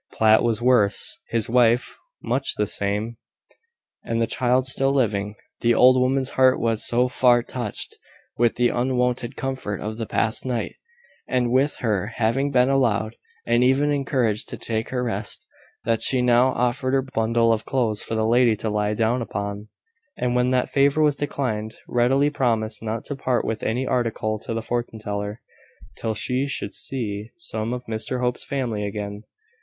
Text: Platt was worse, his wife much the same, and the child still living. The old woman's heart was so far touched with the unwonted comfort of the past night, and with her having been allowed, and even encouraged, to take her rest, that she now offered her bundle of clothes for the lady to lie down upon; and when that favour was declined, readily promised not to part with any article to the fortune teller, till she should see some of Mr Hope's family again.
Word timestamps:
Platt 0.13 0.41
was 0.41 0.63
worse, 0.63 1.19
his 1.29 1.47
wife 1.47 1.99
much 2.23 2.55
the 2.55 2.65
same, 2.65 3.17
and 4.03 4.19
the 4.19 4.25
child 4.25 4.65
still 4.65 4.91
living. 4.91 5.35
The 5.59 5.75
old 5.75 5.95
woman's 6.01 6.31
heart 6.31 6.59
was 6.59 6.83
so 6.83 7.07
far 7.07 7.43
touched 7.43 7.99
with 8.35 8.55
the 8.55 8.69
unwonted 8.69 9.35
comfort 9.35 9.79
of 9.79 9.97
the 9.97 10.07
past 10.07 10.43
night, 10.43 10.73
and 11.27 11.51
with 11.51 11.75
her 11.85 12.13
having 12.15 12.49
been 12.49 12.67
allowed, 12.67 13.15
and 13.45 13.63
even 13.63 13.91
encouraged, 13.91 14.49
to 14.49 14.57
take 14.57 14.89
her 14.89 15.03
rest, 15.03 15.45
that 15.85 16.01
she 16.01 16.23
now 16.23 16.47
offered 16.47 16.95
her 16.95 17.03
bundle 17.03 17.53
of 17.53 17.63
clothes 17.65 18.01
for 18.01 18.15
the 18.15 18.25
lady 18.25 18.55
to 18.55 18.71
lie 18.71 18.95
down 18.95 19.21
upon; 19.21 19.67
and 20.17 20.35
when 20.35 20.49
that 20.49 20.71
favour 20.71 21.03
was 21.03 21.15
declined, 21.15 21.75
readily 21.87 22.31
promised 22.31 22.81
not 22.81 23.05
to 23.05 23.15
part 23.15 23.45
with 23.45 23.61
any 23.61 23.85
article 23.85 24.39
to 24.39 24.55
the 24.55 24.63
fortune 24.63 24.97
teller, 24.97 25.41
till 25.99 26.15
she 26.15 26.47
should 26.47 26.73
see 26.73 27.29
some 27.35 27.71
of 27.71 27.85
Mr 27.85 28.19
Hope's 28.19 28.43
family 28.43 28.83
again. 28.83 29.25